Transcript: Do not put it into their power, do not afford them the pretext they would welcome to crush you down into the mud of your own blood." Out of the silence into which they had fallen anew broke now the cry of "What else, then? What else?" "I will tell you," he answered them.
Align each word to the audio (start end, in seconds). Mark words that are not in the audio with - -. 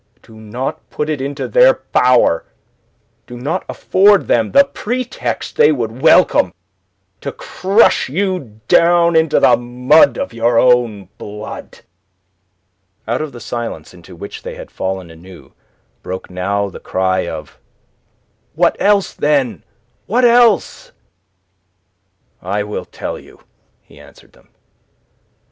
Do 0.23 0.35
not 0.37 0.89
put 0.89 1.11
it 1.11 1.21
into 1.21 1.47
their 1.47 1.75
power, 1.75 2.43
do 3.27 3.37
not 3.37 3.63
afford 3.69 4.25
them 4.27 4.49
the 4.51 4.63
pretext 4.63 5.57
they 5.57 5.71
would 5.71 6.01
welcome 6.01 6.55
to 7.21 7.31
crush 7.31 8.09
you 8.09 8.59
down 8.67 9.15
into 9.15 9.39
the 9.39 9.55
mud 9.57 10.17
of 10.17 10.33
your 10.33 10.57
own 10.57 11.09
blood." 11.19 11.81
Out 13.07 13.21
of 13.21 13.31
the 13.31 13.39
silence 13.39 13.93
into 13.93 14.15
which 14.15 14.41
they 14.41 14.55
had 14.55 14.71
fallen 14.71 15.11
anew 15.11 15.53
broke 16.01 16.31
now 16.31 16.67
the 16.67 16.79
cry 16.79 17.27
of 17.27 17.59
"What 18.55 18.75
else, 18.79 19.13
then? 19.13 19.63
What 20.07 20.25
else?" 20.25 20.91
"I 22.41 22.63
will 22.63 22.85
tell 22.85 23.19
you," 23.19 23.41
he 23.83 23.99
answered 23.99 24.33
them. 24.33 24.47